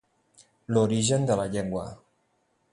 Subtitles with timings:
[0.77, 1.87] L'origen de la llengua.